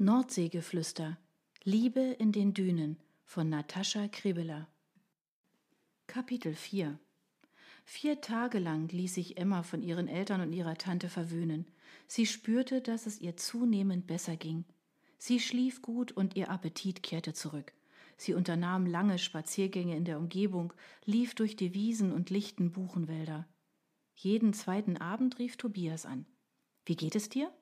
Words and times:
Nordseegeflüster 0.00 1.18
Liebe 1.64 1.98
in 1.98 2.30
den 2.30 2.54
Dünen 2.54 2.98
von 3.24 3.48
Natascha 3.48 4.06
Kribeler 4.06 4.68
Kapitel 6.06 6.54
4 6.54 7.00
Vier 7.84 8.20
Tage 8.20 8.60
lang 8.60 8.86
ließ 8.92 9.14
sich 9.14 9.38
Emma 9.38 9.64
von 9.64 9.82
ihren 9.82 10.06
Eltern 10.06 10.40
und 10.40 10.52
ihrer 10.52 10.76
Tante 10.76 11.08
verwöhnen. 11.08 11.66
Sie 12.06 12.26
spürte, 12.26 12.80
dass 12.80 13.06
es 13.06 13.20
ihr 13.20 13.36
zunehmend 13.36 14.06
besser 14.06 14.36
ging. 14.36 14.64
Sie 15.18 15.40
schlief 15.40 15.82
gut 15.82 16.12
und 16.12 16.36
ihr 16.36 16.48
Appetit 16.48 17.02
kehrte 17.02 17.32
zurück. 17.32 17.72
Sie 18.16 18.34
unternahm 18.34 18.86
lange 18.86 19.18
Spaziergänge 19.18 19.96
in 19.96 20.04
der 20.04 20.18
Umgebung, 20.18 20.72
lief 21.06 21.34
durch 21.34 21.56
die 21.56 21.74
Wiesen 21.74 22.12
und 22.12 22.30
lichten 22.30 22.70
Buchenwälder. 22.70 23.48
Jeden 24.14 24.52
zweiten 24.52 24.96
Abend 24.96 25.40
rief 25.40 25.56
Tobias 25.56 26.06
an. 26.06 26.24
Wie 26.84 26.94
geht 26.94 27.16
es 27.16 27.28
dir? 27.28 27.52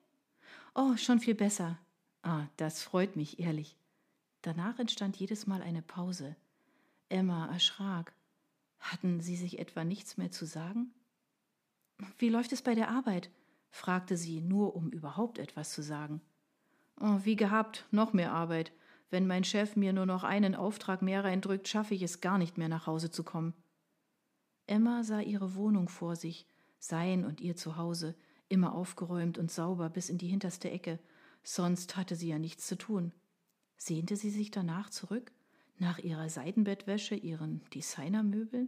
Oh, 0.75 0.95
schon 0.97 1.19
viel 1.19 1.33
besser. 1.33 1.79
Ah, 2.21 2.47
das 2.57 2.81
freut 2.83 3.15
mich, 3.15 3.39
ehrlich. 3.39 3.77
Danach 4.41 4.79
entstand 4.79 5.17
jedes 5.17 5.47
Mal 5.47 5.61
eine 5.61 5.81
Pause. 5.81 6.35
Emma 7.09 7.47
erschrak. 7.47 8.13
Hatten 8.79 9.21
sie 9.21 9.35
sich 9.35 9.59
etwa 9.59 9.83
nichts 9.83 10.17
mehr 10.17 10.31
zu 10.31 10.45
sagen? 10.45 10.93
Wie 12.17 12.29
läuft 12.29 12.53
es 12.53 12.61
bei 12.61 12.75
der 12.75 12.89
Arbeit? 12.89 13.29
fragte 13.69 14.17
sie, 14.17 14.41
nur 14.41 14.75
um 14.75 14.89
überhaupt 14.89 15.39
etwas 15.39 15.71
zu 15.71 15.81
sagen. 15.81 16.21
Oh, 16.99 17.19
wie 17.23 17.35
gehabt, 17.35 17.85
noch 17.91 18.13
mehr 18.13 18.31
Arbeit. 18.31 18.71
Wenn 19.09 19.27
mein 19.27 19.43
Chef 19.43 19.75
mir 19.75 19.93
nur 19.93 20.05
noch 20.05 20.23
einen 20.23 20.55
Auftrag 20.55 21.01
mehr 21.01 21.23
reindrückt, 21.23 21.67
schaffe 21.67 21.93
ich 21.93 22.01
es 22.01 22.21
gar 22.21 22.37
nicht 22.37 22.57
mehr 22.57 22.69
nach 22.69 22.87
Hause 22.87 23.11
zu 23.11 23.23
kommen. 23.23 23.53
Emma 24.65 25.03
sah 25.03 25.21
ihre 25.21 25.55
Wohnung 25.55 25.87
vor 25.89 26.15
sich, 26.15 26.45
sein 26.79 27.23
und 27.23 27.39
ihr 27.39 27.55
Zuhause, 27.55 28.15
immer 28.49 28.75
aufgeräumt 28.75 29.37
und 29.37 29.51
sauber 29.51 29.89
bis 29.89 30.09
in 30.09 30.17
die 30.17 30.27
hinterste 30.27 30.69
Ecke, 30.69 30.99
Sonst 31.49 31.95
hatte 31.95 32.17
sie 32.17 32.27
ja 32.27 32.39
nichts 32.39 32.67
zu 32.67 32.77
tun. 32.77 33.13
Sehnte 33.77 34.17
sie 34.17 34.31
sich 34.31 34.51
danach 34.51 34.89
zurück? 34.89 35.31
Nach 35.77 35.97
ihrer 35.97 36.29
Seidenbettwäsche, 36.29 37.15
ihren 37.15 37.63
Designermöbeln? 37.73 38.67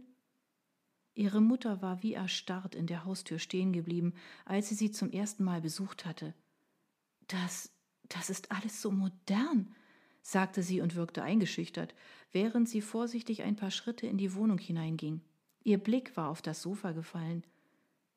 Ihre 1.12 1.42
Mutter 1.42 1.82
war 1.82 2.02
wie 2.02 2.14
erstarrt 2.14 2.74
in 2.74 2.86
der 2.86 3.04
Haustür 3.04 3.38
stehen 3.38 3.74
geblieben, 3.74 4.14
als 4.46 4.70
sie 4.70 4.76
sie 4.76 4.90
zum 4.90 5.10
ersten 5.10 5.44
Mal 5.44 5.60
besucht 5.60 6.06
hatte. 6.06 6.32
Das, 7.28 7.70
das 8.08 8.30
ist 8.30 8.50
alles 8.50 8.80
so 8.80 8.90
modern, 8.90 9.74
sagte 10.22 10.62
sie 10.62 10.80
und 10.80 10.94
wirkte 10.94 11.22
eingeschüchtert, 11.22 11.94
während 12.32 12.66
sie 12.66 12.80
vorsichtig 12.80 13.42
ein 13.42 13.56
paar 13.56 13.70
Schritte 13.70 14.06
in 14.06 14.16
die 14.16 14.32
Wohnung 14.32 14.56
hineinging. 14.56 15.20
Ihr 15.64 15.76
Blick 15.76 16.16
war 16.16 16.30
auf 16.30 16.40
das 16.40 16.62
Sofa 16.62 16.92
gefallen. 16.92 17.44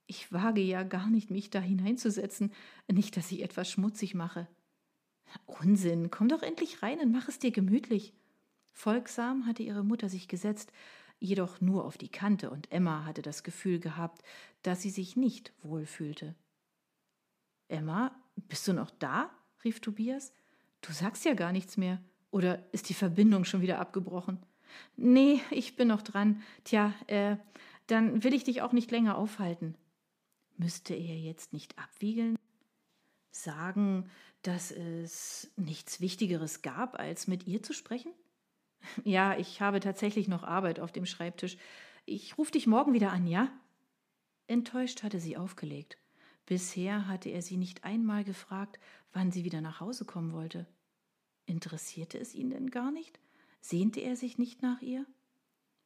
Ich 0.05 0.31
wage 0.31 0.61
ja 0.61 0.83
gar 0.83 1.09
nicht, 1.09 1.31
mich 1.31 1.49
da 1.49 1.59
hineinzusetzen, 1.59 2.51
nicht, 2.91 3.15
dass 3.17 3.31
ich 3.31 3.41
etwas 3.41 3.69
schmutzig 3.69 4.15
mache. 4.15 4.47
Unsinn, 5.45 6.11
komm 6.11 6.27
doch 6.27 6.41
endlich 6.41 6.83
rein 6.83 6.99
und 6.99 7.11
mach 7.11 7.27
es 7.27 7.39
dir 7.39 7.51
gemütlich. 7.51 8.13
Folgsam 8.71 9.45
hatte 9.45 9.63
ihre 9.63 9.83
Mutter 9.83 10.09
sich 10.09 10.27
gesetzt, 10.27 10.71
jedoch 11.19 11.61
nur 11.61 11.85
auf 11.85 11.97
die 11.97 12.09
Kante, 12.09 12.49
und 12.49 12.71
Emma 12.71 13.05
hatte 13.05 13.21
das 13.21 13.43
Gefühl 13.43 13.79
gehabt, 13.79 14.23
dass 14.61 14.81
sie 14.81 14.89
sich 14.89 15.15
nicht 15.15 15.53
wohl 15.61 15.85
fühlte. 15.85 16.35
Emma, 17.67 18.13
bist 18.35 18.67
du 18.67 18.73
noch 18.73 18.91
da? 18.91 19.29
rief 19.63 19.79
Tobias. 19.79 20.33
Du 20.81 20.91
sagst 20.91 21.23
ja 21.23 21.33
gar 21.33 21.53
nichts 21.53 21.77
mehr. 21.77 22.01
Oder 22.29 22.63
ist 22.73 22.89
die 22.89 22.93
Verbindung 22.93 23.45
schon 23.45 23.61
wieder 23.61 23.79
abgebrochen? 23.79 24.39
Nee, 24.97 25.39
ich 25.51 25.75
bin 25.75 25.87
noch 25.87 26.01
dran. 26.01 26.41
Tja, 26.63 26.93
äh, 27.07 27.37
dann 27.87 28.23
will 28.23 28.33
ich 28.33 28.43
dich 28.43 28.61
auch 28.61 28.73
nicht 28.73 28.91
länger 28.91 29.17
aufhalten. 29.17 29.75
Müsste 30.57 30.93
er 30.93 31.17
jetzt 31.17 31.53
nicht 31.53 31.77
abwiegeln? 31.77 32.37
Sagen, 33.31 34.09
dass 34.43 34.71
es 34.71 35.51
nichts 35.55 36.01
Wichtigeres 36.01 36.61
gab, 36.61 36.99
als 36.99 37.27
mit 37.27 37.47
ihr 37.47 37.63
zu 37.63 37.73
sprechen? 37.73 38.13
Ja, 39.03 39.37
ich 39.37 39.61
habe 39.61 39.79
tatsächlich 39.79 40.27
noch 40.27 40.43
Arbeit 40.43 40.79
auf 40.79 40.91
dem 40.91 41.05
Schreibtisch. 41.05 41.57
Ich 42.05 42.37
rufe 42.37 42.51
dich 42.51 42.67
morgen 42.67 42.93
wieder 42.93 43.11
an, 43.11 43.27
ja? 43.27 43.49
Enttäuscht 44.47 45.03
hatte 45.03 45.19
sie 45.19 45.37
aufgelegt. 45.37 45.97
Bisher 46.45 47.07
hatte 47.07 47.29
er 47.29 47.41
sie 47.41 47.55
nicht 47.55 47.85
einmal 47.85 48.25
gefragt, 48.25 48.79
wann 49.13 49.31
sie 49.31 49.45
wieder 49.45 49.61
nach 49.61 49.79
Hause 49.79 50.03
kommen 50.03 50.33
wollte. 50.33 50.67
Interessierte 51.45 52.19
es 52.19 52.35
ihn 52.35 52.49
denn 52.49 52.69
gar 52.69 52.91
nicht? 52.91 53.19
Sehnte 53.61 54.01
er 54.01 54.17
sich 54.17 54.37
nicht 54.37 54.61
nach 54.61 54.81
ihr? 54.81 55.05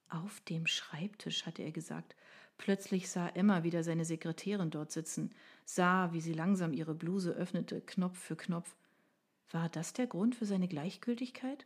Auf 0.10 0.40
dem 0.42 0.66
Schreibtisch, 0.66 1.46
hatte 1.46 1.62
er 1.62 1.72
gesagt. 1.72 2.16
Plötzlich 2.58 3.10
sah 3.10 3.30
Emma 3.30 3.64
wieder 3.64 3.84
seine 3.84 4.06
Sekretärin 4.06 4.72
dort 4.72 4.92
sitzen, 4.92 5.32
sah, 5.66 6.12
wie 6.14 6.22
sie 6.22 6.34
langsam 6.34 6.74
ihre 6.74 6.96
Bluse 6.96 7.32
öffnete, 7.32 7.82
Knopf 7.82 8.18
für 8.18 8.36
Knopf. 8.36 8.76
War 9.52 9.70
das 9.70 9.94
der 9.94 10.08
Grund 10.08 10.36
für 10.36 10.46
seine 10.46 10.68
Gleichgültigkeit? 10.68 11.66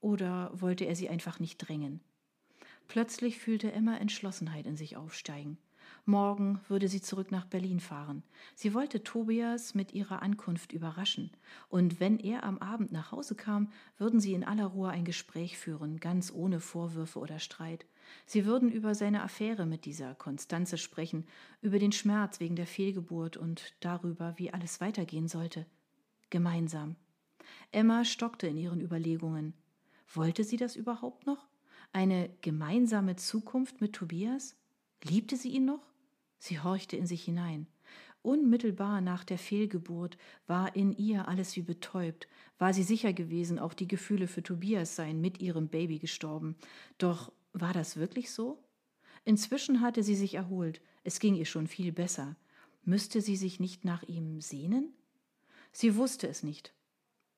Oder 0.00 0.50
wollte 0.54 0.84
er 0.84 0.94
sie 0.94 1.08
einfach 1.08 1.40
nicht 1.40 1.58
drängen? 1.58 2.00
Plötzlich 2.88 3.38
fühlte 3.38 3.72
Emma 3.72 3.96
Entschlossenheit 3.96 4.66
in 4.66 4.76
sich 4.76 4.96
aufsteigen. 4.96 5.58
Morgen 6.04 6.60
würde 6.68 6.88
sie 6.88 7.00
zurück 7.00 7.30
nach 7.30 7.44
Berlin 7.44 7.80
fahren. 7.80 8.22
Sie 8.54 8.74
wollte 8.74 9.02
Tobias 9.02 9.74
mit 9.74 9.92
ihrer 9.92 10.22
Ankunft 10.22 10.72
überraschen. 10.72 11.30
Und 11.68 12.00
wenn 12.00 12.18
er 12.18 12.44
am 12.44 12.58
Abend 12.58 12.92
nach 12.92 13.12
Hause 13.12 13.34
kam, 13.34 13.72
würden 13.98 14.20
sie 14.20 14.34
in 14.34 14.44
aller 14.44 14.66
Ruhe 14.66 14.90
ein 14.90 15.04
Gespräch 15.04 15.58
führen, 15.58 16.00
ganz 16.00 16.32
ohne 16.32 16.60
Vorwürfe 16.60 17.18
oder 17.18 17.38
Streit. 17.38 17.86
Sie 18.26 18.46
würden 18.46 18.70
über 18.70 18.94
seine 18.94 19.22
Affäre 19.22 19.66
mit 19.66 19.84
dieser 19.84 20.14
Konstanze 20.14 20.78
sprechen, 20.78 21.26
über 21.62 21.78
den 21.78 21.92
Schmerz 21.92 22.40
wegen 22.40 22.56
der 22.56 22.66
Fehlgeburt 22.66 23.36
und 23.36 23.74
darüber, 23.80 24.34
wie 24.36 24.52
alles 24.52 24.80
weitergehen 24.80 25.28
sollte. 25.28 25.66
Gemeinsam. 26.30 26.96
Emma 27.72 28.04
stockte 28.04 28.46
in 28.46 28.56
ihren 28.56 28.80
Überlegungen. 28.80 29.54
Wollte 30.12 30.44
sie 30.44 30.56
das 30.56 30.76
überhaupt 30.76 31.26
noch? 31.26 31.48
Eine 31.92 32.30
gemeinsame 32.40 33.16
Zukunft 33.16 33.80
mit 33.80 33.94
Tobias? 33.94 34.56
Liebte 35.02 35.36
sie 35.36 35.50
ihn 35.50 35.64
noch? 35.64 35.82
Sie 36.38 36.60
horchte 36.60 36.96
in 36.96 37.06
sich 37.06 37.24
hinein. 37.24 37.66
Unmittelbar 38.22 39.00
nach 39.00 39.24
der 39.24 39.38
Fehlgeburt 39.38 40.18
war 40.46 40.76
in 40.76 40.92
ihr 40.92 41.26
alles 41.26 41.56
wie 41.56 41.62
betäubt, 41.62 42.28
war 42.58 42.74
sie 42.74 42.82
sicher 42.82 43.14
gewesen, 43.14 43.58
auch 43.58 43.72
die 43.72 43.88
Gefühle 43.88 44.26
für 44.26 44.42
Tobias 44.42 44.94
seien 44.94 45.22
mit 45.22 45.40
ihrem 45.40 45.68
Baby 45.68 45.98
gestorben. 45.98 46.56
Doch 46.98 47.32
war 47.52 47.72
das 47.72 47.96
wirklich 47.96 48.30
so? 48.30 48.62
Inzwischen 49.24 49.80
hatte 49.80 50.02
sie 50.02 50.16
sich 50.16 50.34
erholt, 50.34 50.80
es 51.04 51.18
ging 51.20 51.34
ihr 51.34 51.44
schon 51.44 51.66
viel 51.66 51.92
besser. 51.92 52.36
Müsste 52.84 53.20
sie 53.20 53.36
sich 53.36 53.60
nicht 53.60 53.84
nach 53.84 54.02
ihm 54.02 54.40
sehnen? 54.40 54.94
Sie 55.72 55.96
wusste 55.96 56.28
es 56.28 56.42
nicht. 56.42 56.72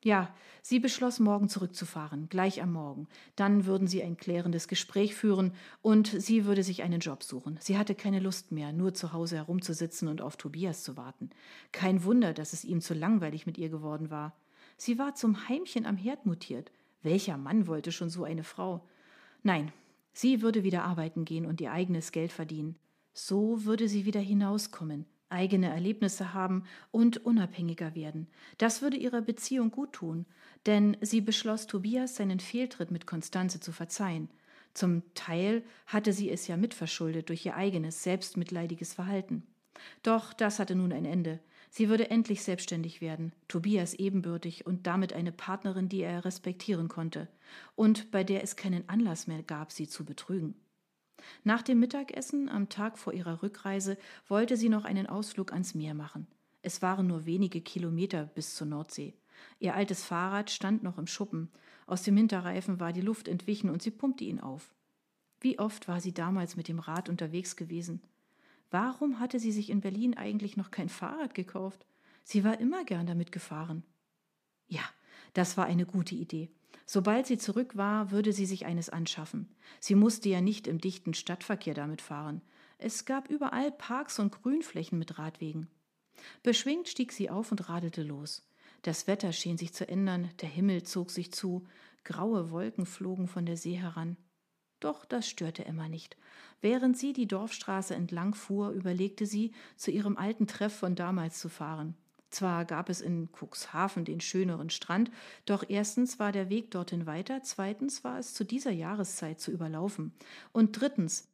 Ja, 0.05 0.35
sie 0.63 0.81
beschloss, 0.81 1.21
morgen 1.21 1.49
zurückzufahren, 1.49 2.29
gleich 2.29 2.61
am 2.61 2.73
Morgen. 2.73 3.07
Dann 3.37 3.67
würden 3.67 3.87
sie 3.87 4.03
ein 4.03 4.17
klärendes 4.17 4.67
Gespräch 4.67 5.15
führen 5.15 5.55
und 5.81 6.09
sie 6.09 6.45
würde 6.45 6.65
sich 6.65 6.83
einen 6.83 6.99
Job 6.99 7.23
suchen. 7.23 7.57
Sie 7.61 7.79
hatte 7.79 7.95
keine 7.95 8.19
Lust 8.19 8.51
mehr, 8.51 8.73
nur 8.73 8.95
zu 8.95 9.13
Hause 9.13 9.37
herumzusitzen 9.37 10.09
und 10.09 10.21
auf 10.21 10.37
Tobias 10.37 10.83
zu 10.83 10.97
warten. 10.97 11.31
Kein 11.71 12.03
Wunder, 12.03 12.35
dass 12.35 12.53
es 12.53 12.65
ihm 12.65 12.81
zu 12.81 12.95
langweilig 12.95 13.47
mit 13.47 13.59
ihr 13.59 13.69
geworden 13.69 14.11
war. 14.11 14.37
Sie 14.77 14.99
war 14.99 15.15
zum 15.15 15.49
Heimchen 15.49 15.87
am 15.87 15.97
Herd 15.97 16.27
mutiert. 16.27 16.73
Welcher 17.03 17.37
Mann 17.37 17.69
wollte 17.69 17.93
schon 17.93 18.11
so 18.11 18.25
eine 18.25 18.43
Frau? 18.43 18.85
Nein, 19.45 19.73
sie 20.13 20.43
würde 20.43 20.65
wieder 20.65 20.85
arbeiten 20.85 21.25
gehen 21.25 21.47
und 21.47 21.61
ihr 21.61 21.73
eigenes 21.73 22.13
Geld 22.13 22.33
verdienen. 22.33 22.77
So 23.15 23.65
würde 23.65 23.89
sie 23.89 24.05
wieder 24.05 24.21
hinauskommen, 24.21 25.07
eigene 25.29 25.69
Erlebnisse 25.69 26.35
haben 26.35 26.65
und 26.91 27.25
unabhängiger 27.25 27.95
werden. 27.95 28.29
Das 28.59 28.83
würde 28.83 28.97
ihrer 28.97 29.21
Beziehung 29.21 29.71
gut 29.71 29.93
tun, 29.93 30.27
denn 30.67 30.97
sie 31.01 31.21
beschloss, 31.21 31.67
Tobias 31.67 32.17
seinen 32.17 32.41
Fehltritt 32.41 32.91
mit 32.91 33.07
Konstanze 33.07 33.61
zu 33.61 33.73
verzeihen. 33.73 34.29
Zum 34.75 35.03
Teil 35.15 35.63
hatte 35.87 36.13
sie 36.13 36.31
es 36.31 36.47
ja 36.47 36.57
mitverschuldet 36.57 37.29
durch 37.29 37.45
ihr 37.45 37.57
eigenes, 37.57 38.03
selbstmitleidiges 38.03 38.95
Verhalten. 38.95 39.47
Doch 40.03 40.33
das 40.33 40.59
hatte 40.59 40.75
nun 40.75 40.93
ein 40.93 41.05
Ende. 41.05 41.41
Sie 41.75 41.89
würde 41.89 42.11
endlich 42.11 42.43
selbstständig 42.43 43.01
werden, 43.01 43.33
Tobias 43.49 43.95
ebenbürtig 43.95 44.67
und 44.67 44.87
damit 44.87 45.15
eine 45.15 45.33
Partnerin, 45.33 45.89
die 45.89 46.03
er 46.03 46.23
respektieren 46.23 46.89
konnte 46.89 47.29
und 47.77 48.11
bei 48.11 48.25
der 48.25 48.43
es 48.43 48.57
keinen 48.57 48.87
Anlass 48.91 49.27
mehr 49.27 49.43
gab, 49.43 49.73
sie 49.73 49.89
zu 49.89 50.05
betrügen. 50.05 50.55
Nach 51.45 51.63
dem 51.63 51.81
Mittagessen 51.81 52.51
am 52.51 52.69
Tag 52.69 52.99
vor 52.99 53.15
ihrer 53.15 53.43
Rückreise 53.43 53.97
wollte 54.29 54.59
sie 54.59 54.69
noch 54.69 54.85
einen 54.85 55.07
Ausflug 55.07 55.55
ans 55.55 55.75
Meer 55.75 55.95
machen. 55.95 56.27
Es 56.61 56.83
waren 56.83 57.07
nur 57.07 57.25
wenige 57.25 57.63
Kilometer 57.63 58.27
bis 58.27 58.55
zur 58.55 58.67
Nordsee. 58.67 59.15
Ihr 59.59 59.75
altes 59.75 60.05
Fahrrad 60.05 60.51
stand 60.51 60.83
noch 60.83 60.99
im 60.99 61.07
Schuppen. 61.07 61.51
Aus 61.87 62.03
dem 62.03 62.19
Hinterreifen 62.19 62.81
war 62.81 62.93
die 62.93 63.01
Luft 63.01 63.29
entwichen 63.29 63.71
und 63.71 63.81
sie 63.81 63.93
pumpte 63.93 64.25
ihn 64.25 64.41
auf. 64.41 64.75
Wie 65.41 65.59
oft 65.59 65.89
war 65.89 66.03
sie 66.03 66.13
damals 66.13 66.55
mit 66.55 66.69
dem 66.69 66.81
Rad 66.81 67.09
unterwegs 67.09 67.57
gewesen? 67.57 68.03
Warum 68.73 69.21
hatte 69.21 69.39
sie 69.39 69.53
sich 69.53 69.69
in 69.69 69.83
Berlin 69.83 70.17
eigentlich 70.17 70.57
noch 70.57 70.71
kein 70.71 70.89
Fahrrad 70.89 71.35
gekauft? 71.35 71.87
Sie 72.25 72.43
war 72.43 72.59
immer 72.59 72.85
gern 72.85 73.07
damit 73.07 73.31
gefahren. 73.31 73.85
Ja, 74.67 74.83
das 75.35 75.59
war 75.59 75.67
eine 75.67 75.85
gute 75.85 76.15
Idee. 76.15 76.51
Sobald 76.87 77.27
sie 77.27 77.37
zurück 77.37 77.77
war, 77.77 78.11
würde 78.11 78.33
sie 78.33 78.47
sich 78.47 78.65
eines 78.65 78.89
anschaffen. 78.89 79.55
Sie 79.79 79.95
musste 79.95 80.31
ja 80.31 80.41
nicht 80.41 80.67
im 80.67 80.79
dichten 80.79 81.13
Stadtverkehr 81.13 81.75
damit 81.75 82.01
fahren. 82.01 82.41
Es 82.79 83.05
gab 83.05 83.29
überall 83.29 83.73
Parks 83.73 84.19
und 84.19 84.33
Grünflächen 84.33 84.99
mit 84.99 85.19
Radwegen. 85.19 85.69
Beschwingt 86.43 86.89
stieg 86.89 87.13
sie 87.13 87.29
auf 87.29 87.51
und 87.53 87.69
radelte 87.69 88.03
los. 88.03 88.43
Das 88.81 89.07
Wetter 89.07 89.33
schien 89.33 89.59
sich 89.59 89.75
zu 89.75 89.87
ändern, 89.87 90.31
der 90.41 90.49
Himmel 90.49 90.83
zog 90.83 91.11
sich 91.11 91.31
zu, 91.31 91.67
graue 92.05 92.51
Wolken 92.51 92.87
flogen 92.87 93.29
von 93.29 93.45
der 93.45 93.59
See 93.59 93.75
heran. 93.75 94.17
Doch 94.83 95.05
das 95.05 95.29
störte 95.29 95.65
Emma 95.65 95.89
nicht. 95.89 96.17
Während 96.61 96.99
sie 96.99 97.13
die 97.13 97.29
Dorfstraße 97.29 97.95
entlang 97.95 98.35
fuhr, 98.35 98.71
überlegte 98.71 99.27
sie, 99.27 99.53
zu 99.77 99.93
ihrem 99.93 100.17
alten 100.17 100.49
Treff 100.49 100.75
von 100.75 100.97
damals 100.97 101.39
zu 101.39 101.49
fahren. 101.49 101.95
Zwar 102.31 102.65
gab 102.65 102.89
es 102.89 103.01
in 103.01 103.29
Cuxhaven 103.31 104.05
den 104.05 104.21
schöneren 104.21 104.71
Strand, 104.71 105.13
doch 105.45 105.63
erstens 105.69 106.19
war 106.19 106.33
der 106.33 106.51
Weg 106.51 106.73
dorthin 106.73 107.07
weiter, 107.07 107.45
zweitens 107.45 108.03
war 108.03 108.19
es 108.19 108.35
zu 108.35 108.45
dieser 108.45 108.73
Jahreszeit 108.73 109.39
zu 109.39 109.53
überlaufen, 109.53 110.13
und 110.51 110.81
drittens 110.81 111.29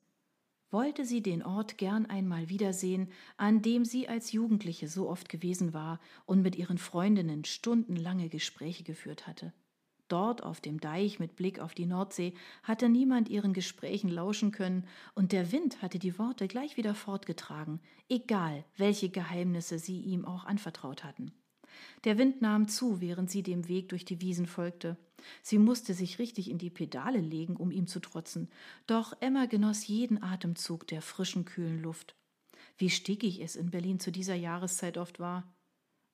wollte 0.71 1.07
sie 1.07 1.23
den 1.23 1.43
Ort 1.43 1.79
gern 1.79 2.05
einmal 2.05 2.51
wiedersehen, 2.51 3.09
an 3.39 3.63
dem 3.63 3.87
sie 3.87 4.09
als 4.09 4.33
Jugendliche 4.33 4.89
so 4.89 5.09
oft 5.09 5.31
gewesen 5.31 5.73
war 5.73 6.01
und 6.27 6.43
mit 6.43 6.57
ihren 6.57 6.77
Freundinnen 6.77 7.47
stundenlange 7.47 8.29
Gespräche 8.29 8.85
geführt 8.85 9.27
hatte. 9.27 9.55
Dort 10.09 10.43
auf 10.43 10.61
dem 10.61 10.81
Deich 10.81 11.19
mit 11.19 11.37
Blick 11.37 11.61
auf 11.61 11.75
die 11.75 11.85
Nordsee 11.85 12.33
hatte 12.63 12.89
niemand 12.89 13.29
ihren 13.29 13.53
Gesprächen 13.53 14.09
lauschen 14.09 14.53
können, 14.53 14.87
und 15.15 15.33
der 15.33 15.53
Wind 15.53 15.83
hatte 15.83 15.99
die 15.99 16.19
Worte 16.19 16.49
gleich 16.49 16.77
wieder 16.79 16.95
fortgetragen, 16.95 17.81
egal 18.09 18.65
welche 18.77 19.11
Geheimnisse 19.11 19.79
sie 19.79 20.01
ihm 20.01 20.25
auch 20.25 20.45
anvertraut 20.45 21.05
hatten. 21.05 21.33
Der 22.05 22.17
Wind 22.17 22.41
nahm 22.41 22.69
zu, 22.69 23.01
während 23.01 23.31
sie 23.31 23.43
dem 23.43 23.69
Weg 23.69 23.91
durch 23.91 24.05
die 24.05 24.21
Wiesen 24.21 24.47
folgte. 24.47 24.97
Sie 25.43 25.59
musste 25.59 25.95
sich 25.95 26.19
richtig 26.19 26.51
in 26.51 26.59
die 26.59 26.71
Pedale 26.71 27.21
legen, 27.21 27.57
um 27.57 27.71
ihm 27.71 27.87
zu 27.87 28.01
trotzen, 28.01 28.49
doch 28.87 29.13
Emma 29.21 29.47
genoss 29.47 29.87
jeden 29.87 30.23
Atemzug 30.23 30.87
der 30.87 31.03
frischen, 31.03 31.45
kühlen 31.45 31.83
Luft. 31.83 32.15
Wie 32.79 32.91
stickig 32.91 33.41
es 33.41 33.57
in 33.57 33.71
Berlin 33.71 34.01
zu 34.01 34.13
dieser 34.13 34.37
Jahreszeit 34.37 34.97
oft 34.97 35.19
war. 35.19 35.53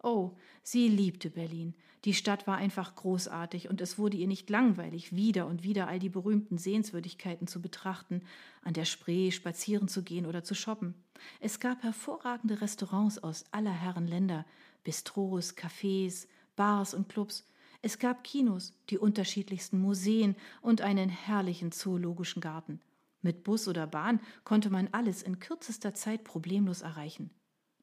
Oh, 0.04 0.36
sie 0.62 0.88
liebte 0.88 1.30
Berlin. 1.30 1.74
Die 2.04 2.12
Stadt 2.12 2.46
war 2.46 2.58
einfach 2.58 2.94
großartig 2.94 3.70
und 3.70 3.80
es 3.80 3.98
wurde 3.98 4.18
ihr 4.18 4.26
nicht 4.26 4.50
langweilig, 4.50 5.16
wieder 5.16 5.46
und 5.46 5.62
wieder 5.62 5.88
all 5.88 5.98
die 5.98 6.10
berühmten 6.10 6.58
Sehenswürdigkeiten 6.58 7.46
zu 7.46 7.62
betrachten, 7.62 8.20
an 8.60 8.74
der 8.74 8.84
Spree 8.84 9.30
spazieren 9.30 9.88
zu 9.88 10.02
gehen 10.02 10.26
oder 10.26 10.44
zu 10.44 10.54
shoppen. 10.54 10.92
Es 11.40 11.58
gab 11.58 11.82
hervorragende 11.82 12.60
Restaurants 12.60 13.16
aus 13.16 13.46
aller 13.50 13.72
Herren 13.72 14.06
Länder, 14.06 14.44
Bistros, 14.82 15.56
Cafés, 15.56 16.26
Bars 16.54 16.92
und 16.92 17.08
Clubs. 17.08 17.46
Es 17.80 17.98
gab 17.98 18.24
Kinos, 18.24 18.74
die 18.90 18.98
unterschiedlichsten 18.98 19.80
Museen 19.80 20.36
und 20.60 20.82
einen 20.82 21.08
herrlichen 21.08 21.72
zoologischen 21.72 22.42
Garten. 22.42 22.82
Mit 23.22 23.42
Bus 23.42 23.68
oder 23.68 23.86
Bahn 23.86 24.20
konnte 24.44 24.68
man 24.68 24.88
alles 24.92 25.22
in 25.22 25.38
kürzester 25.38 25.94
Zeit 25.94 26.24
problemlos 26.24 26.82
erreichen. 26.82 27.30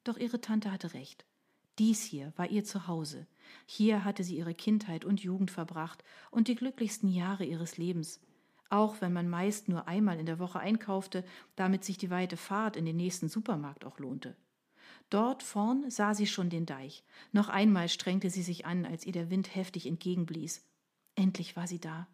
Doch 0.03 0.17
ihre 0.17 0.39
Tante 0.39 0.71
hatte 0.71 0.93
recht. 0.93 1.25
Dies 1.81 2.03
hier 2.03 2.31
war 2.35 2.47
ihr 2.47 2.63
Zuhause. 2.63 3.25
Hier 3.65 4.05
hatte 4.05 4.23
sie 4.23 4.37
ihre 4.37 4.53
Kindheit 4.53 5.03
und 5.03 5.23
Jugend 5.23 5.49
verbracht 5.49 6.03
und 6.29 6.47
die 6.47 6.53
glücklichsten 6.53 7.09
Jahre 7.09 7.43
ihres 7.43 7.77
Lebens. 7.77 8.19
Auch 8.69 9.01
wenn 9.01 9.11
man 9.11 9.27
meist 9.27 9.67
nur 9.67 9.87
einmal 9.87 10.19
in 10.19 10.27
der 10.27 10.37
Woche 10.37 10.59
einkaufte, 10.59 11.25
damit 11.55 11.83
sich 11.83 11.97
die 11.97 12.11
weite 12.11 12.37
Fahrt 12.37 12.75
in 12.75 12.85
den 12.85 12.97
nächsten 12.97 13.29
Supermarkt 13.29 13.83
auch 13.83 13.97
lohnte. 13.97 14.35
Dort 15.09 15.41
vorn 15.41 15.89
sah 15.89 16.13
sie 16.13 16.27
schon 16.27 16.51
den 16.51 16.67
Deich. 16.67 17.03
Noch 17.31 17.49
einmal 17.49 17.89
strengte 17.89 18.29
sie 18.29 18.43
sich 18.43 18.67
an, 18.67 18.85
als 18.85 19.07
ihr 19.07 19.13
der 19.13 19.31
Wind 19.31 19.55
heftig 19.55 19.87
entgegenblies. 19.87 20.63
Endlich 21.15 21.55
war 21.55 21.65
sie 21.65 21.79
da. 21.79 22.07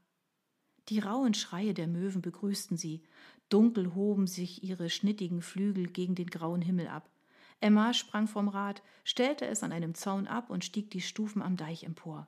Die 0.88 1.00
rauen 1.00 1.34
Schreie 1.34 1.74
der 1.74 1.88
Möwen 1.88 2.22
begrüßten 2.22 2.78
sie. 2.78 3.04
Dunkel 3.50 3.94
hoben 3.96 4.28
sich 4.28 4.64
ihre 4.64 4.90
schnittigen 4.90 5.42
Flügel 5.42 5.88
gegen 5.88 6.16
den 6.16 6.30
grauen 6.30 6.62
Himmel 6.62 6.88
ab. 6.88 7.12
Emma 7.60 7.94
sprang 7.94 8.28
vom 8.28 8.48
Rad, 8.48 8.84
stellte 9.04 9.46
es 9.46 9.64
an 9.64 9.72
einem 9.72 9.96
Zaun 9.96 10.28
ab 10.28 10.50
und 10.50 10.64
stieg 10.64 10.92
die 10.92 11.02
Stufen 11.02 11.42
am 11.42 11.58
Deich 11.58 11.84
empor. 11.84 12.28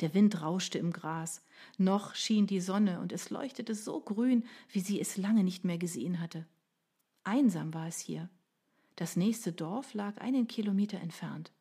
Der 0.00 0.14
Wind 0.14 0.42
rauschte 0.42 0.78
im 0.78 0.92
Gras. 0.92 1.44
Noch 1.78 2.14
schien 2.14 2.46
die 2.46 2.60
Sonne 2.60 3.00
und 3.00 3.12
es 3.12 3.30
leuchtete 3.30 3.74
so 3.74 4.00
grün, 4.00 4.44
wie 4.70 4.80
sie 4.80 5.00
es 5.00 5.16
lange 5.16 5.44
nicht 5.44 5.64
mehr 5.64 5.78
gesehen 5.78 6.20
hatte. 6.20 6.46
Einsam 7.22 7.72
war 7.72 7.86
es 7.86 7.98
hier. 7.98 8.28
Das 8.96 9.16
nächste 9.16 9.52
Dorf 9.52 9.94
lag 9.94 10.18
einen 10.18 10.48
Kilometer 10.48 10.98
entfernt. 10.98 11.52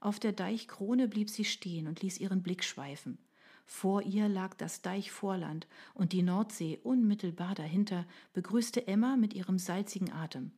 Auf 0.00 0.18
der 0.18 0.32
Deichkrone 0.32 1.08
blieb 1.08 1.30
sie 1.30 1.44
stehen 1.44 1.86
und 1.86 2.02
ließ 2.02 2.18
ihren 2.18 2.42
Blick 2.42 2.64
schweifen. 2.64 3.18
Vor 3.64 4.02
ihr 4.02 4.28
lag 4.28 4.54
das 4.54 4.82
Deichvorland 4.82 5.66
und 5.94 6.12
die 6.12 6.22
Nordsee 6.22 6.78
unmittelbar 6.82 7.54
dahinter 7.54 8.06
begrüßte 8.32 8.86
Emma 8.86 9.16
mit 9.16 9.32
ihrem 9.32 9.58
salzigen 9.58 10.12
Atem. 10.12 10.52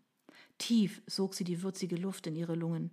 Tief 0.58 1.02
sog 1.06 1.34
sie 1.34 1.44
die 1.44 1.62
würzige 1.62 1.96
Luft 1.96 2.26
in 2.26 2.36
ihre 2.36 2.54
Lungen. 2.54 2.90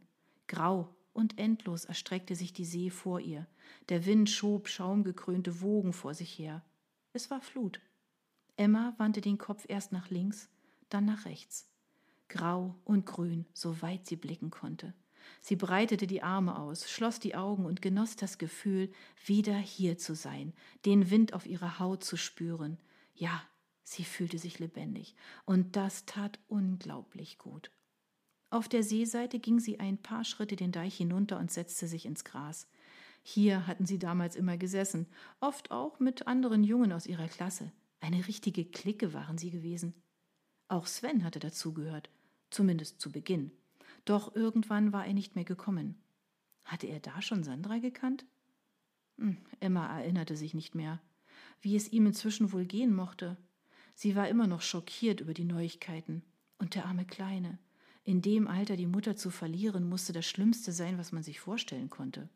Grau 0.48 0.96
und 1.13 1.38
endlos 1.38 1.86
erstreckte 1.86 2.36
sich 2.36 2.54
die 2.54 2.66
See 2.66 2.90
vor 2.90 3.19
ihr. 3.19 3.48
Der 3.90 4.06
Wind 4.06 4.30
schob 4.30 4.68
schaumgekrönte 4.68 5.62
Wogen 5.62 5.94
vor 5.94 6.13
sich 6.13 6.38
her. 6.38 6.63
Es 7.13 7.30
war 7.30 7.42
Flut. 7.42 7.80
Emma 8.58 8.94
wandte 8.98 9.22
den 9.22 9.38
Kopf 9.38 9.66
erst 9.68 9.92
nach 9.92 10.10
links, 10.10 10.50
dann 10.90 11.06
nach 11.06 11.25
rechts. 11.25 11.69
Grau 12.28 12.75
und 12.86 13.06
grün, 13.06 13.46
so 13.54 13.81
weit 13.81 14.06
sie 14.06 14.16
blicken 14.16 14.52
konnte. 14.52 14.94
Sie 15.42 15.56
breitete 15.56 16.08
die 16.08 16.24
Arme 16.24 16.58
aus, 16.58 16.90
schloss 16.90 17.19
die 17.19 17.36
Augen 17.36 17.66
und 17.66 17.81
genoss 17.81 18.16
das 18.16 18.38
Gefühl, 18.38 18.92
wieder 19.25 19.58
hier 19.58 19.98
zu 19.98 20.16
sein, 20.16 20.54
den 20.86 21.10
Wind 21.10 21.34
auf 21.34 21.46
ihrer 21.46 21.80
Haut 21.80 22.04
zu 22.04 22.18
spüren. 22.18 22.78
Ja, 23.16 23.44
Sie 23.83 24.04
fühlte 24.04 24.38
sich 24.38 24.60
lebendig, 24.60 25.16
und 25.45 25.75
das 25.75 26.06
tat 26.06 26.39
unglaublich 26.48 27.38
gut. 27.38 27.72
Auf 28.50 28.68
der 28.68 28.83
Seeseite 28.83 29.39
ging 29.39 29.60
sie 29.60 29.80
ein 29.80 29.98
paar 29.98 30.24
Schritte 30.25 30.56
den 30.56 30.72
Deich 30.72 30.98
hinunter 30.98 31.39
und 31.39 31.51
setzte 31.51 31.88
sich 31.88 32.06
ins 32.06 32.25
Gras. 32.25 32.68
Hier 33.24 33.68
hatten 33.68 33.86
sie 33.86 34.00
damals 34.00 34.36
immer 34.36 34.57
gesessen, 34.57 35.07
oft 35.39 35.72
auch 35.72 36.00
mit 36.00 36.28
anderen 36.28 36.63
Jungen 36.63 36.92
aus 36.92 37.06
ihrer 37.06 37.28
Klasse. 37.28 37.72
Eine 38.01 38.28
richtige 38.28 38.66
Clique 38.66 39.13
waren 39.13 39.38
sie 39.38 39.51
gewesen. 39.51 39.94
Auch 40.68 40.88
Sven 40.88 41.24
hatte 41.24 41.39
dazugehört, 41.39 42.10
zumindest 42.50 43.00
zu 43.00 43.12
Beginn. 43.12 43.51
Doch 44.06 44.36
irgendwann 44.36 44.92
war 44.92 45.06
er 45.06 45.13
nicht 45.13 45.36
mehr 45.36 45.45
gekommen. 45.45 45.95
Hatte 46.66 46.88
er 46.88 47.00
da 47.00 47.22
schon 47.22 47.44
Sandra 47.44 47.77
gekannt? 47.77 48.25
Hm, 49.18 49.38
Emma 49.60 50.00
erinnerte 50.00 50.36
sich 50.36 50.54
nicht 50.54 50.75
mehr. 50.75 51.01
Wie 51.62 51.75
es 51.75 51.92
ihm 51.92 52.07
inzwischen 52.07 52.51
wohl 52.51 52.66
gehen 52.66 52.94
mochte, 52.94 53.38
Sie 53.95 54.15
war 54.15 54.27
immer 54.27 54.47
noch 54.47 54.61
schockiert 54.61 55.21
über 55.21 55.33
die 55.33 55.45
Neuigkeiten. 55.45 56.23
Und 56.57 56.75
der 56.75 56.85
arme 56.85 57.05
Kleine. 57.05 57.59
In 58.03 58.21
dem 58.21 58.47
Alter 58.47 58.75
die 58.75 58.88
Mutter 58.88 59.15
zu 59.15 59.29
verlieren, 59.29 59.88
musste 59.88 60.13
das 60.13 60.25
Schlimmste 60.25 60.71
sein, 60.71 60.97
was 60.97 61.11
man 61.11 61.23
sich 61.23 61.39
vorstellen 61.39 61.89
konnte. 61.89 62.29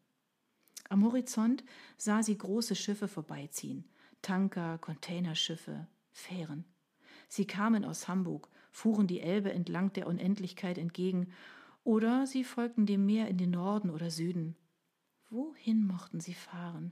Am 0.89 1.03
Horizont 1.03 1.63
sah 1.97 2.21
sie 2.21 2.37
große 2.37 2.75
Schiffe 2.75 3.07
vorbeiziehen. 3.07 3.85
Tanker, 4.21 4.77
Containerschiffe, 4.77 5.87
Fähren. 6.11 6.65
Sie 7.27 7.45
kamen 7.45 7.85
aus 7.85 8.07
Hamburg, 8.07 8.49
fuhren 8.71 9.07
die 9.07 9.21
Elbe 9.21 9.51
entlang 9.51 9.93
der 9.93 10.07
Unendlichkeit 10.07 10.77
entgegen, 10.77 11.31
oder 11.83 12.25
sie 12.25 12.43
folgten 12.43 12.85
dem 12.85 13.05
Meer 13.05 13.27
in 13.27 13.37
den 13.37 13.51
Norden 13.51 13.89
oder 13.89 14.09
Süden. 14.09 14.55
Wohin 15.29 15.85
mochten 15.85 16.19
sie 16.19 16.33
fahren? 16.33 16.91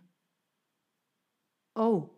Oh, 1.75 2.09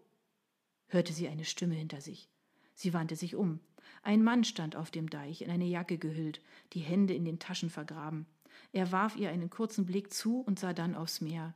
hörte 0.87 1.13
sie 1.13 1.27
eine 1.27 1.45
Stimme 1.45 1.75
hinter 1.75 2.01
sich. 2.01 2.29
Sie 2.75 2.93
wandte 2.93 3.15
sich 3.15 3.35
um. 3.35 3.59
Ein 4.03 4.23
Mann 4.23 4.43
stand 4.43 4.75
auf 4.75 4.91
dem 4.91 5.09
Deich, 5.09 5.41
in 5.41 5.49
eine 5.49 5.65
Jacke 5.65 5.97
gehüllt, 5.97 6.41
die 6.73 6.81
Hände 6.81 7.15
in 7.15 7.25
den 7.25 7.39
Taschen 7.39 7.69
vergraben. 7.69 8.27
Er 8.71 8.91
warf 8.91 9.15
ihr 9.15 9.29
einen 9.29 9.49
kurzen 9.49 9.85
Blick 9.85 10.13
zu 10.13 10.41
und 10.41 10.59
sah 10.59 10.73
dann 10.73 10.95
aufs 10.95 11.21
Meer. 11.21 11.55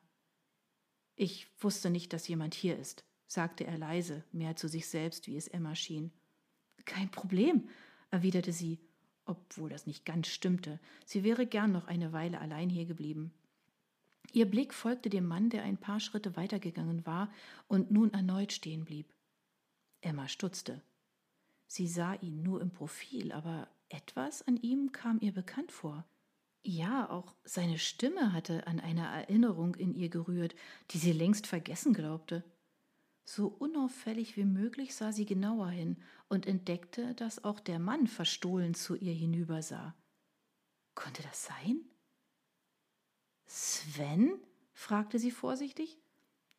Ich 1.15 1.47
wusste 1.59 1.89
nicht, 1.89 2.13
dass 2.13 2.27
jemand 2.27 2.55
hier 2.55 2.77
ist, 2.77 3.03
sagte 3.27 3.65
er 3.65 3.77
leise, 3.77 4.23
mehr 4.31 4.55
zu 4.55 4.67
sich 4.67 4.87
selbst, 4.87 5.27
wie 5.27 5.35
es 5.35 5.47
Emma 5.47 5.75
schien. 5.75 6.11
Kein 6.85 7.11
Problem, 7.11 7.69
erwiderte 8.09 8.53
sie, 8.53 8.79
obwohl 9.25 9.69
das 9.69 9.85
nicht 9.85 10.05
ganz 10.05 10.29
stimmte. 10.29 10.79
Sie 11.05 11.23
wäre 11.23 11.45
gern 11.45 11.71
noch 11.71 11.87
eine 11.87 12.13
Weile 12.13 12.39
allein 12.39 12.69
hier 12.69 12.85
geblieben. 12.85 13.33
Ihr 14.31 14.45
Blick 14.45 14.73
folgte 14.73 15.09
dem 15.09 15.25
Mann, 15.25 15.49
der 15.49 15.63
ein 15.63 15.77
paar 15.77 15.99
Schritte 15.99 16.35
weitergegangen 16.35 17.05
war 17.05 17.31
und 17.67 17.91
nun 17.91 18.13
erneut 18.13 18.53
stehen 18.53 18.85
blieb. 18.85 19.13
Emma 20.01 20.27
stutzte. 20.27 20.81
Sie 21.69 21.87
sah 21.87 22.15
ihn 22.15 22.41
nur 22.41 22.61
im 22.61 22.71
Profil, 22.71 23.31
aber 23.31 23.69
etwas 23.89 24.41
an 24.41 24.57
ihm 24.57 24.91
kam 24.91 25.19
ihr 25.21 25.31
bekannt 25.31 25.71
vor. 25.71 26.03
Ja, 26.63 27.07
auch 27.11 27.35
seine 27.43 27.77
Stimme 27.77 28.33
hatte 28.33 28.65
an 28.65 28.79
eine 28.79 29.05
Erinnerung 29.05 29.75
in 29.75 29.93
ihr 29.93 30.09
gerührt, 30.09 30.55
die 30.89 30.97
sie 30.97 31.11
längst 31.11 31.45
vergessen 31.45 31.93
glaubte. 31.93 32.43
So 33.23 33.47
unauffällig 33.47 34.35
wie 34.35 34.45
möglich 34.45 34.95
sah 34.95 35.11
sie 35.11 35.27
genauer 35.27 35.69
hin 35.69 35.97
und 36.27 36.47
entdeckte, 36.47 37.13
dass 37.13 37.43
auch 37.43 37.59
der 37.59 37.77
Mann 37.77 38.07
verstohlen 38.07 38.73
zu 38.73 38.95
ihr 38.95 39.13
hinübersah. 39.13 39.95
Konnte 40.95 41.21
das 41.21 41.45
sein? 41.45 41.85
Sven? 43.45 44.39
fragte 44.73 45.19
sie 45.19 45.31
vorsichtig. 45.31 45.99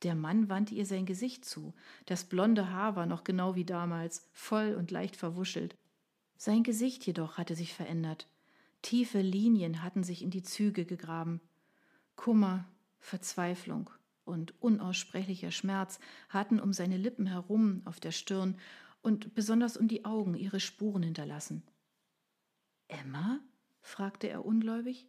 Der 0.03 0.15
Mann 0.15 0.49
wandte 0.49 0.75
ihr 0.75 0.87
sein 0.87 1.05
Gesicht 1.07 1.45
zu. 1.45 1.75
Das 2.07 2.25
blonde 2.25 2.71
Haar 2.71 2.97
war 2.97 3.07
noch 3.07 3.25
genau 3.25 3.55
wie 3.55 3.65
damals, 3.65 4.29
voll 4.33 4.75
und 4.75 4.91
leicht 4.91 5.17
verwuschelt. 5.17 5.77
Sein 6.37 6.63
Gesicht 6.63 7.07
jedoch 7.07 7.37
hatte 7.37 7.55
sich 7.55 7.75
verändert. 7.75 8.27
Tiefe 8.83 9.21
Linien 9.21 9.83
hatten 9.83 10.03
sich 10.03 10.23
in 10.23 10.31
die 10.31 10.43
Züge 10.43 10.87
gegraben. 10.87 11.41
Kummer, 12.17 12.67
Verzweiflung 12.99 13.91
und 14.25 14.55
unaussprechlicher 14.63 15.51
Schmerz 15.51 16.01
hatten 16.29 16.61
um 16.61 16.73
seine 16.73 16.97
Lippen 16.97 17.27
herum 17.27 17.83
auf 17.85 18.01
der 18.01 18.13
Stirn 18.13 18.57
und 19.03 19.35
besonders 19.35 19.77
um 19.77 19.89
die 19.89 20.05
Augen 20.05 20.35
ihre 20.35 20.61
Spuren 20.61 21.03
hinterlassen. 21.03 21.63
Emma? 22.89 23.41
fragte 23.83 24.29
er 24.29 24.45
ungläubig. 24.45 25.07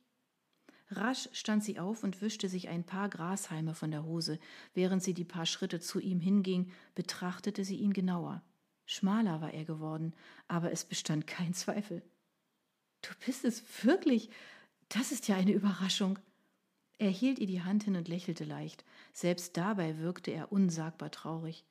Rasch 0.91 1.29
stand 1.31 1.63
sie 1.63 1.79
auf 1.79 2.03
und 2.03 2.21
wischte 2.21 2.49
sich 2.49 2.67
ein 2.67 2.83
paar 2.83 3.09
Grashalme 3.09 3.73
von 3.73 3.91
der 3.91 4.03
Hose. 4.03 4.39
Während 4.73 5.01
sie 5.01 5.13
die 5.13 5.23
paar 5.23 5.45
Schritte 5.45 5.79
zu 5.79 5.99
ihm 5.99 6.19
hinging, 6.19 6.71
betrachtete 6.95 7.63
sie 7.63 7.77
ihn 7.77 7.93
genauer. 7.93 8.41
Schmaler 8.85 9.39
war 9.41 9.53
er 9.53 9.63
geworden, 9.63 10.13
aber 10.47 10.71
es 10.71 10.83
bestand 10.83 11.27
kein 11.27 11.53
Zweifel. 11.53 12.01
Du 13.01 13.09
bist 13.25 13.45
es 13.45 13.63
wirklich. 13.83 14.29
Das 14.89 15.11
ist 15.11 15.27
ja 15.27 15.37
eine 15.37 15.53
Überraschung. 15.53 16.19
Er 16.97 17.09
hielt 17.09 17.39
ihr 17.39 17.47
die 17.47 17.63
Hand 17.63 17.83
hin 17.83 17.95
und 17.95 18.07
lächelte 18.07 18.43
leicht. 18.43 18.83
Selbst 19.13 19.57
dabei 19.57 19.97
wirkte 19.97 20.31
er 20.31 20.51
unsagbar 20.51 21.09
traurig. 21.09 21.65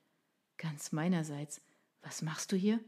Ganz 0.57 0.93
meinerseits. 0.93 1.61
Was 2.03 2.23
machst 2.23 2.53
du 2.53 2.57
hier? 2.57 2.81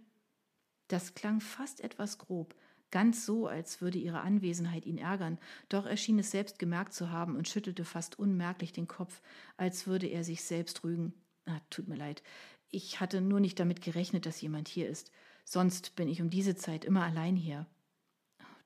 Das 0.89 1.15
klang 1.15 1.41
fast 1.41 1.81
etwas 1.81 2.19
grob, 2.19 2.55
ganz 2.93 3.27
so, 3.27 3.49
als 3.49 3.81
würde 3.81 3.99
ihre 3.99 4.21
Anwesenheit 4.21 4.87
ihn 4.87 4.99
ärgern, 4.99 5.39
doch 5.69 5.87
er 5.87 5.97
schien 5.97 6.21
es 6.21 6.31
selbst 6.31 6.61
gemerkt 6.61 6.93
zu 6.93 7.11
haben 7.11 7.35
und 7.35 7.49
schüttelte 7.49 7.85
fast 7.85 8.17
unmerklich 8.19 8.73
den 8.73 8.87
Kopf, 8.87 9.21
als 9.57 9.89
würde 9.89 10.07
er 10.07 10.23
sich 10.23 10.45
selbst 10.45 10.85
rügen. 10.85 11.13
Ah, 11.47 11.61
tut 11.71 11.89
mir 11.89 11.97
leid, 11.97 12.23
ich 12.71 13.01
hatte 13.01 13.21
nur 13.21 13.41
nicht 13.41 13.59
damit 13.59 13.83
gerechnet, 13.83 14.25
dass 14.27 14.41
jemand 14.41 14.69
hier 14.69 14.89
ist. 14.89 15.11
Sonst 15.45 15.97
bin 15.97 16.09
ich 16.09 16.23
um 16.23 16.31
diese 16.31 16.55
Zeit 16.55 16.85
immer 16.85 17.03
allein 17.03 17.35
hier. 17.35 17.67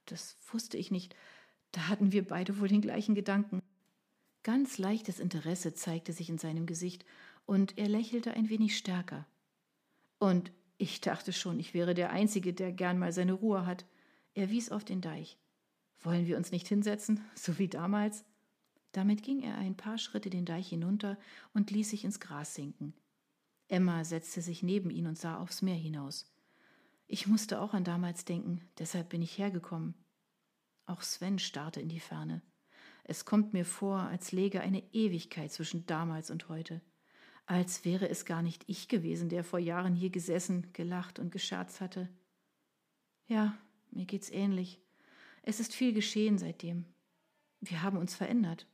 Das 0.05 0.37
wusste 0.53 0.77
ich 0.77 0.91
nicht. 0.91 1.17
Da 1.73 1.89
hatten 1.89 2.13
wir 2.13 2.27
beide 2.27 2.61
wohl 2.61 2.69
den 2.69 2.83
gleichen 2.83 3.15
Gedanken. 3.15 3.63
Ganz 4.43 4.79
leichtes 4.79 5.19
Interesse 5.19 5.75
zeigte 5.75 6.13
sich 6.13 6.29
in 6.29 6.39
seinem 6.39 6.67
Gesicht, 6.67 7.05
und 7.47 7.79
er 7.79 7.89
lächelte 7.89 8.33
ein 8.35 8.49
wenig 8.49 8.77
stärker. 8.77 9.25
Und 10.19 10.51
ich 10.79 11.01
dachte 11.01 11.33
schon, 11.33 11.59
ich 11.61 11.75
wäre 11.75 11.95
der 11.95 12.11
Einzige, 12.11 12.53
der 12.53 12.73
gern 12.73 12.99
mal 12.99 13.13
seine 13.13 13.33
Ruhe 13.33 13.67
hat. 13.67 13.85
Er 14.37 14.51
wies 14.51 14.71
auf 14.71 14.85
den 14.85 15.01
Deich. 15.01 15.39
Wollen 16.01 16.27
wir 16.27 16.37
uns 16.37 16.53
nicht 16.53 16.69
hinsetzen, 16.69 17.25
so 17.35 17.59
wie 17.59 17.69
damals? 17.69 18.25
Damit 18.93 19.23
ging 19.23 19.43
er 19.43 19.57
ein 19.57 19.77
paar 19.77 19.99
Schritte 19.99 20.31
den 20.31 20.45
Deich 20.45 20.69
hinunter 20.69 21.19
und 21.55 21.71
ließ 21.71 21.91
sich 21.91 22.05
ins 22.05 22.21
Gras 22.21 22.55
sinken. 22.55 22.95
Emma 23.69 24.05
setzte 24.05 24.43
sich 24.43 24.63
neben 24.63 24.91
ihn 24.91 25.07
und 25.07 25.19
sah 25.19 25.39
aufs 25.39 25.63
Meer 25.63 25.75
hinaus. 25.75 26.31
Ich 27.09 27.27
musste 27.27 27.61
auch 27.61 27.73
an 27.73 27.83
damals 27.83 28.27
denken, 28.27 28.61
deshalb 28.79 29.09
bin 29.09 29.23
ich 29.23 29.39
hergekommen. 29.39 29.95
Auch 30.85 31.01
Sven 31.01 31.39
starrte 31.39 31.81
in 31.81 31.89
die 31.89 32.01
Ferne. 32.01 32.43
Es 33.05 33.25
kommt 33.25 33.55
mir 33.55 33.65
vor, 33.65 34.01
als 34.01 34.33
läge 34.33 34.61
eine 34.61 34.83
Ewigkeit 34.93 35.51
zwischen 35.51 35.87
damals 35.87 36.31
und 36.31 36.49
heute. 36.51 36.83
Als 37.47 37.85
wäre 37.85 38.09
es 38.09 38.27
gar 38.27 38.43
nicht 38.43 38.65
ich 38.67 38.89
gewesen, 38.89 39.31
der 39.31 39.45
vor 39.45 39.61
Jahren 39.61 39.95
hier 39.95 40.11
gesessen, 40.11 40.73
gelacht 40.75 41.19
und 41.19 41.31
gescherzt 41.31 41.81
hatte. 41.81 42.09
Ja, 43.29 43.57
mir 43.97 44.05
geht's 44.05 44.31
ähnlich. 44.31 44.81
Es 45.43 45.61
ist 45.61 45.75
viel 45.75 45.93
geschehen 45.93 46.39
seitdem. 46.39 46.85
Wir 47.61 47.83
haben 47.83 47.97
uns 47.97 48.15
verändert. 48.15 48.67